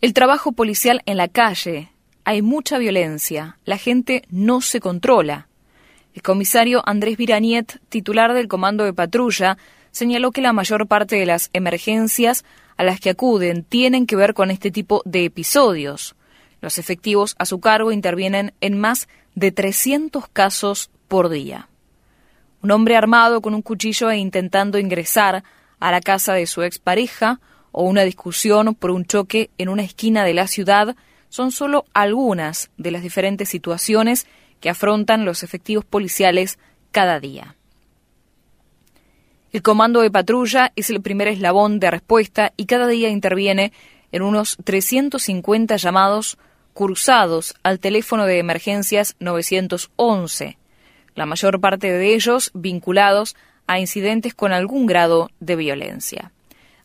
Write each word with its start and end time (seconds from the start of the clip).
El 0.00 0.12
trabajo 0.12 0.52
policial 0.52 1.02
en 1.06 1.16
la 1.16 1.26
calle. 1.26 1.90
Hay 2.22 2.40
mucha 2.40 2.78
violencia. 2.78 3.58
La 3.64 3.78
gente 3.78 4.22
no 4.30 4.60
se 4.60 4.78
controla. 4.78 5.48
El 6.14 6.22
comisario 6.22 6.84
Andrés 6.86 7.16
Viraniet, 7.16 7.80
titular 7.88 8.32
del 8.32 8.46
Comando 8.46 8.84
de 8.84 8.92
Patrulla, 8.92 9.58
señaló 9.90 10.30
que 10.30 10.40
la 10.40 10.52
mayor 10.52 10.86
parte 10.86 11.16
de 11.16 11.26
las 11.26 11.50
emergencias 11.52 12.44
a 12.76 12.84
las 12.84 13.00
que 13.00 13.10
acuden 13.10 13.64
tienen 13.64 14.06
que 14.06 14.14
ver 14.14 14.34
con 14.34 14.52
este 14.52 14.70
tipo 14.70 15.02
de 15.04 15.24
episodios. 15.24 16.14
Los 16.60 16.78
efectivos 16.78 17.34
a 17.40 17.44
su 17.44 17.58
cargo 17.58 17.90
intervienen 17.90 18.54
en 18.60 18.78
más 18.78 19.08
de 19.34 19.50
300 19.50 20.28
casos 20.28 20.90
por 21.08 21.28
día. 21.28 21.68
Un 22.62 22.70
hombre 22.70 22.96
armado 22.96 23.40
con 23.40 23.52
un 23.52 23.62
cuchillo 23.62 24.10
e 24.10 24.18
intentando 24.18 24.78
ingresar 24.78 25.42
a 25.80 25.90
la 25.90 26.00
casa 26.00 26.34
de 26.34 26.46
su 26.46 26.62
expareja 26.62 27.40
o 27.72 27.84
una 27.84 28.02
discusión 28.02 28.74
por 28.74 28.90
un 28.90 29.04
choque 29.04 29.50
en 29.58 29.68
una 29.68 29.82
esquina 29.82 30.24
de 30.24 30.34
la 30.34 30.46
ciudad 30.46 30.96
son 31.28 31.50
solo 31.50 31.84
algunas 31.94 32.70
de 32.76 32.90
las 32.90 33.02
diferentes 33.02 33.48
situaciones 33.48 34.26
que 34.60 34.70
afrontan 34.70 35.24
los 35.24 35.42
efectivos 35.42 35.84
policiales 35.84 36.58
cada 36.90 37.20
día. 37.20 37.56
El 39.52 39.62
comando 39.62 40.02
de 40.02 40.10
patrulla 40.10 40.72
es 40.76 40.90
el 40.90 41.00
primer 41.00 41.28
eslabón 41.28 41.80
de 41.80 41.90
respuesta 41.90 42.52
y 42.56 42.66
cada 42.66 42.86
día 42.86 43.08
interviene 43.08 43.72
en 44.12 44.22
unos 44.22 44.58
350 44.64 45.76
llamados 45.76 46.38
cruzados 46.74 47.54
al 47.62 47.80
teléfono 47.80 48.26
de 48.26 48.38
emergencias 48.38 49.16
911, 49.20 50.58
la 51.14 51.26
mayor 51.26 51.60
parte 51.60 51.90
de 51.90 52.14
ellos 52.14 52.50
vinculados 52.54 53.36
a 53.66 53.80
incidentes 53.80 54.34
con 54.34 54.52
algún 54.52 54.86
grado 54.86 55.30
de 55.40 55.56
violencia. 55.56 56.32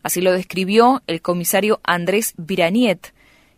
Así 0.04 0.22
lo 0.22 0.34
describió 0.34 1.02
el 1.08 1.22
comisario 1.22 1.80
Andrés 1.84 2.34
Viraniet, 2.38 3.14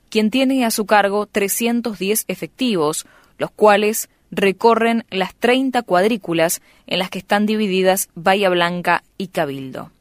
quien 0.10 0.30
tiene 0.32 0.64
a 0.64 0.72
su 0.72 0.86
cargo 0.86 1.26
310 1.26 2.26
efectivos, 2.28 3.06
los 3.38 3.52
cuales 3.52 4.10
recorren 4.32 5.06
las 5.10 5.36
30 5.36 5.82
cuadrículas 5.82 6.62
en 6.88 7.00
las 7.00 7.10
que 7.10 7.20
están 7.20 7.46
divididas 7.46 8.10
Bahía 8.16 8.50
Blanca 8.50 9.04
y 9.18 9.28
Cabildo. 9.28 9.92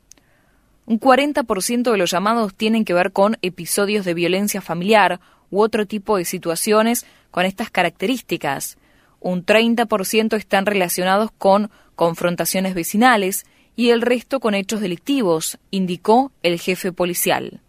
Un 0.86 1.00
40% 1.00 1.90
de 1.90 1.98
los 1.98 2.10
llamados 2.10 2.54
tienen 2.54 2.84
que 2.84 2.92
ver 2.92 3.12
con 3.12 3.38
episodios 3.40 4.04
de 4.04 4.12
violencia 4.12 4.60
familiar 4.60 5.18
u 5.50 5.62
otro 5.62 5.86
tipo 5.86 6.18
de 6.18 6.26
situaciones 6.26 7.06
con 7.30 7.46
estas 7.46 7.70
características. 7.70 8.76
Un 9.18 9.46
30% 9.46 10.36
están 10.36 10.66
relacionados 10.66 11.30
con 11.38 11.70
confrontaciones 11.94 12.74
vecinales 12.74 13.46
y 13.76 13.90
el 13.90 14.02
resto 14.02 14.40
con 14.40 14.54
hechos 14.54 14.80
delictivos, 14.80 15.58
indicó 15.70 16.32
el 16.42 16.60
jefe 16.60 16.92
policial. 16.92 17.60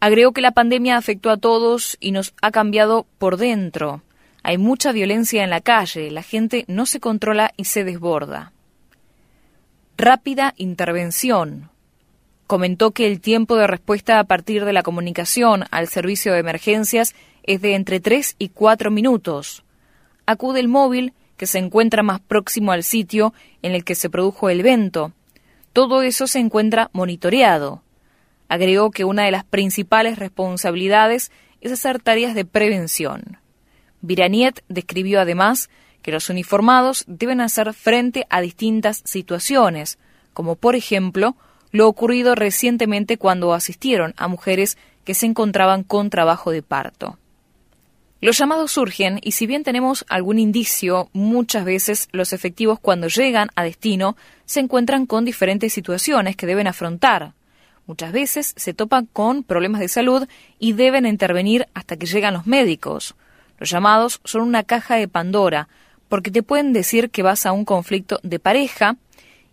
Agregó 0.00 0.32
que 0.32 0.40
la 0.40 0.52
pandemia 0.52 0.96
afectó 0.96 1.30
a 1.30 1.36
todos 1.36 1.96
y 2.00 2.10
nos 2.10 2.34
ha 2.42 2.50
cambiado 2.50 3.06
por 3.18 3.36
dentro. 3.36 4.02
Hay 4.42 4.58
mucha 4.58 4.92
violencia 4.92 5.44
en 5.44 5.50
la 5.50 5.60
calle, 5.60 6.10
la 6.10 6.22
gente 6.22 6.64
no 6.66 6.86
se 6.86 6.98
controla 6.98 7.52
y 7.56 7.66
se 7.66 7.84
desborda. 7.84 8.52
Rápida 9.96 10.54
intervención. 10.56 11.70
Comentó 12.48 12.90
que 12.90 13.06
el 13.06 13.20
tiempo 13.20 13.56
de 13.56 13.68
respuesta 13.68 14.18
a 14.18 14.24
partir 14.24 14.64
de 14.64 14.72
la 14.72 14.82
comunicación 14.82 15.64
al 15.70 15.86
servicio 15.86 16.32
de 16.32 16.40
emergencias 16.40 17.14
es 17.44 17.62
de 17.62 17.74
entre 17.74 18.00
3 18.00 18.34
y 18.38 18.48
4 18.48 18.90
minutos. 18.90 19.62
Acude 20.26 20.60
el 20.60 20.68
móvil 20.68 21.12
que 21.42 21.48
se 21.48 21.58
encuentra 21.58 22.04
más 22.04 22.20
próximo 22.20 22.70
al 22.70 22.84
sitio 22.84 23.34
en 23.62 23.72
el 23.72 23.82
que 23.82 23.96
se 23.96 24.08
produjo 24.08 24.48
el 24.48 24.60
evento. 24.60 25.10
Todo 25.72 26.02
eso 26.02 26.28
se 26.28 26.38
encuentra 26.38 26.88
monitoreado. 26.92 27.82
Agregó 28.46 28.92
que 28.92 29.04
una 29.04 29.24
de 29.24 29.32
las 29.32 29.42
principales 29.42 30.20
responsabilidades 30.20 31.32
es 31.60 31.72
hacer 31.72 32.00
tareas 32.00 32.36
de 32.36 32.44
prevención. 32.44 33.38
Viraniet 34.02 34.62
describió 34.68 35.20
además 35.20 35.68
que 36.00 36.12
los 36.12 36.30
uniformados 36.30 37.02
deben 37.08 37.40
hacer 37.40 37.74
frente 37.74 38.24
a 38.30 38.40
distintas 38.40 39.02
situaciones, 39.04 39.98
como 40.34 40.54
por 40.54 40.76
ejemplo 40.76 41.34
lo 41.72 41.88
ocurrido 41.88 42.36
recientemente 42.36 43.18
cuando 43.18 43.52
asistieron 43.52 44.14
a 44.16 44.28
mujeres 44.28 44.78
que 45.04 45.14
se 45.14 45.26
encontraban 45.26 45.82
con 45.82 46.08
trabajo 46.08 46.52
de 46.52 46.62
parto. 46.62 47.18
Los 48.22 48.38
llamados 48.38 48.70
surgen 48.70 49.18
y 49.20 49.32
si 49.32 49.48
bien 49.48 49.64
tenemos 49.64 50.04
algún 50.08 50.38
indicio, 50.38 51.10
muchas 51.12 51.64
veces 51.64 52.08
los 52.12 52.32
efectivos 52.32 52.78
cuando 52.78 53.08
llegan 53.08 53.48
a 53.56 53.64
destino 53.64 54.16
se 54.44 54.60
encuentran 54.60 55.06
con 55.06 55.24
diferentes 55.24 55.72
situaciones 55.72 56.36
que 56.36 56.46
deben 56.46 56.68
afrontar. 56.68 57.32
Muchas 57.84 58.12
veces 58.12 58.54
se 58.56 58.74
topan 58.74 59.06
con 59.12 59.42
problemas 59.42 59.80
de 59.80 59.88
salud 59.88 60.28
y 60.60 60.74
deben 60.74 61.04
intervenir 61.04 61.66
hasta 61.74 61.96
que 61.96 62.06
llegan 62.06 62.34
los 62.34 62.46
médicos. 62.46 63.16
Los 63.58 63.70
llamados 63.70 64.20
son 64.22 64.42
una 64.42 64.62
caja 64.62 64.94
de 64.94 65.08
Pandora, 65.08 65.66
porque 66.08 66.30
te 66.30 66.44
pueden 66.44 66.72
decir 66.72 67.10
que 67.10 67.24
vas 67.24 67.44
a 67.44 67.50
un 67.50 67.64
conflicto 67.64 68.20
de 68.22 68.38
pareja 68.38 68.98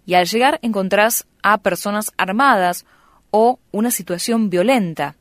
y 0.06 0.14
al 0.14 0.28
llegar 0.28 0.60
encontrás 0.62 1.26
a 1.42 1.58
personas 1.58 2.12
armadas 2.18 2.86
o 3.32 3.58
una 3.72 3.90
situación 3.90 4.52
violenta. 4.52 5.16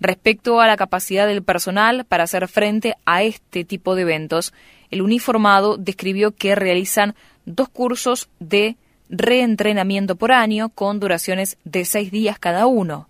Respecto 0.00 0.60
a 0.60 0.66
la 0.66 0.76
capacidad 0.76 1.26
del 1.26 1.42
personal 1.42 2.04
para 2.04 2.24
hacer 2.24 2.46
frente 2.48 2.94
a 3.04 3.22
este 3.22 3.64
tipo 3.64 3.94
de 3.94 4.02
eventos, 4.02 4.52
el 4.90 5.02
uniformado 5.02 5.76
describió 5.76 6.32
que 6.32 6.54
realizan 6.54 7.14
dos 7.46 7.68
cursos 7.68 8.28
de 8.38 8.76
reentrenamiento 9.08 10.16
por 10.16 10.32
año 10.32 10.68
con 10.68 11.00
duraciones 11.00 11.56
de 11.64 11.84
seis 11.84 12.10
días 12.10 12.38
cada 12.38 12.66
uno. 12.66 13.08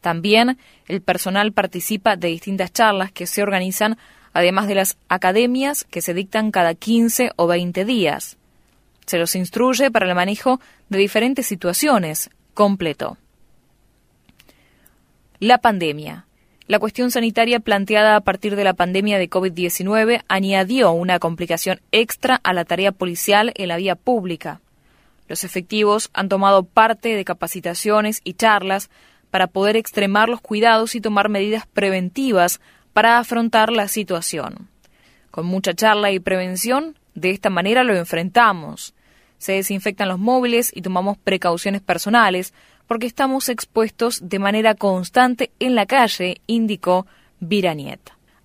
También 0.00 0.58
el 0.86 1.00
personal 1.00 1.52
participa 1.52 2.16
de 2.16 2.28
distintas 2.28 2.72
charlas 2.72 3.12
que 3.12 3.26
se 3.26 3.42
organizan 3.42 3.96
además 4.34 4.66
de 4.66 4.74
las 4.74 4.98
academias 5.08 5.84
que 5.84 6.02
se 6.02 6.12
dictan 6.12 6.50
cada 6.50 6.74
15 6.74 7.30
o 7.36 7.46
20 7.46 7.84
días. 7.84 8.36
Se 9.06 9.18
los 9.18 9.34
instruye 9.36 9.90
para 9.90 10.06
el 10.06 10.14
manejo 10.14 10.60
de 10.88 10.98
diferentes 10.98 11.46
situaciones, 11.46 12.30
completo. 12.52 13.16
La 15.44 15.58
pandemia. 15.58 16.24
La 16.68 16.78
cuestión 16.78 17.10
sanitaria 17.10 17.60
planteada 17.60 18.16
a 18.16 18.22
partir 18.22 18.56
de 18.56 18.64
la 18.64 18.72
pandemia 18.72 19.18
de 19.18 19.28
COVID-19 19.28 20.22
añadió 20.26 20.92
una 20.92 21.18
complicación 21.18 21.82
extra 21.92 22.40
a 22.42 22.54
la 22.54 22.64
tarea 22.64 22.92
policial 22.92 23.52
en 23.54 23.68
la 23.68 23.76
vía 23.76 23.94
pública. 23.94 24.62
Los 25.28 25.44
efectivos 25.44 26.08
han 26.14 26.30
tomado 26.30 26.62
parte 26.64 27.14
de 27.14 27.26
capacitaciones 27.26 28.22
y 28.24 28.32
charlas 28.32 28.88
para 29.30 29.46
poder 29.46 29.76
extremar 29.76 30.30
los 30.30 30.40
cuidados 30.40 30.94
y 30.94 31.02
tomar 31.02 31.28
medidas 31.28 31.66
preventivas 31.66 32.62
para 32.94 33.18
afrontar 33.18 33.70
la 33.70 33.86
situación. 33.86 34.70
Con 35.30 35.44
mucha 35.44 35.74
charla 35.74 36.10
y 36.10 36.20
prevención, 36.20 36.98
de 37.14 37.32
esta 37.32 37.50
manera 37.50 37.84
lo 37.84 37.94
enfrentamos. 37.94 38.94
Se 39.36 39.52
desinfectan 39.52 40.08
los 40.08 40.18
móviles 40.18 40.72
y 40.74 40.80
tomamos 40.80 41.18
precauciones 41.18 41.82
personales 41.82 42.54
porque 42.86 43.06
estamos 43.06 43.48
expuestos 43.48 44.20
de 44.22 44.38
manera 44.38 44.74
constante 44.74 45.50
en 45.58 45.74
la 45.74 45.86
calle, 45.86 46.40
indicó 46.46 47.06
Viraniet. 47.40 48.00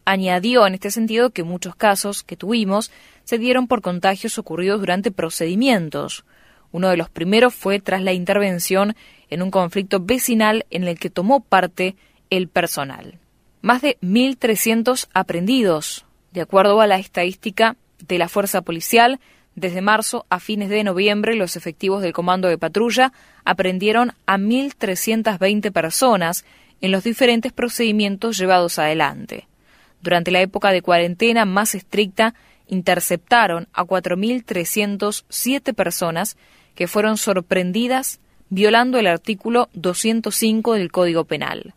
Añadió 0.05 0.65
en 0.65 0.73
este 0.73 0.91
sentido 0.91 1.29
que 1.29 1.43
muchos 1.43 1.75
casos 1.75 2.23
que 2.23 2.37
tuvimos 2.37 2.91
se 3.23 3.37
dieron 3.37 3.67
por 3.67 3.81
contagios 3.81 4.37
ocurridos 4.37 4.79
durante 4.79 5.11
procedimientos. 5.11 6.25
Uno 6.71 6.89
de 6.89 6.97
los 6.97 7.09
primeros 7.09 7.53
fue 7.53 7.79
tras 7.79 8.01
la 8.01 8.13
intervención 8.13 8.95
en 9.29 9.41
un 9.41 9.51
conflicto 9.51 9.99
vecinal 9.99 10.65
en 10.69 10.83
el 10.85 10.99
que 10.99 11.09
tomó 11.09 11.41
parte 11.41 11.95
el 12.29 12.47
personal 12.47 13.19
más 13.61 13.81
de 13.81 13.97
1.300 14.01 15.07
aprendidos. 15.13 16.05
De 16.31 16.41
acuerdo 16.41 16.79
a 16.81 16.87
la 16.87 16.97
estadística 16.97 17.75
de 18.07 18.17
la 18.17 18.29
Fuerza 18.29 18.61
Policial, 18.61 19.19
desde 19.59 19.81
marzo 19.81 20.25
a 20.29 20.39
fines 20.39 20.69
de 20.69 20.83
noviembre 20.83 21.35
los 21.35 21.55
efectivos 21.55 22.01
del 22.01 22.13
Comando 22.13 22.47
de 22.47 22.57
Patrulla 22.57 23.11
aprendieron 23.45 24.13
a 24.25 24.37
1.320 24.37 25.71
personas 25.71 26.45
en 26.81 26.91
los 26.91 27.03
diferentes 27.03 27.51
procedimientos 27.51 28.37
llevados 28.37 28.79
adelante. 28.79 29.47
Durante 30.01 30.31
la 30.31 30.41
época 30.41 30.71
de 30.71 30.81
cuarentena 30.81 31.45
más 31.45 31.75
estricta, 31.75 32.33
interceptaron 32.67 33.67
a 33.73 33.83
4.307 33.83 35.73
personas 35.73 36.37
que 36.75 36.87
fueron 36.87 37.17
sorprendidas 37.17 38.19
violando 38.49 38.97
el 38.97 39.07
artículo 39.07 39.69
205 39.73 40.73
del 40.73 40.91
Código 40.91 41.25
Penal 41.25 41.73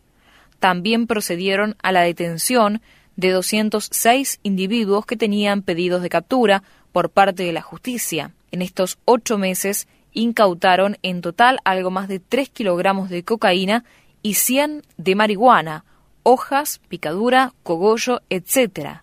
también 0.63 1.07
procedieron 1.07 1.75
a 1.83 1.91
la 1.91 2.03
detención 2.03 2.81
de 3.15 3.31
206 3.31 4.39
individuos 4.43 5.05
que 5.05 5.15
tenían 5.15 5.61
pedidos 5.61 6.01
de 6.01 6.09
captura 6.09 6.63
por 6.91 7.09
parte 7.09 7.43
de 7.43 7.53
la 7.53 7.61
justicia. 7.61 8.31
En 8.51 8.61
estos 8.61 8.97
ocho 9.05 9.37
meses 9.37 9.87
incautaron 10.13 10.97
en 11.01 11.21
total 11.21 11.59
algo 11.63 11.91
más 11.91 12.07
de 12.07 12.19
3 12.19 12.49
kilogramos 12.49 13.09
de 13.09 13.23
cocaína 13.23 13.83
y 14.21 14.35
100 14.35 14.83
de 14.97 15.15
marihuana, 15.15 15.85
hojas, 16.23 16.79
picadura, 16.87 17.53
cogollo, 17.63 18.21
etc. 18.29 19.01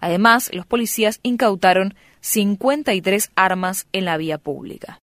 Además, 0.00 0.50
los 0.52 0.66
policías 0.66 1.20
incautaron 1.22 1.94
53 2.20 3.30
armas 3.34 3.86
en 3.92 4.04
la 4.04 4.16
vía 4.16 4.38
pública. 4.38 5.00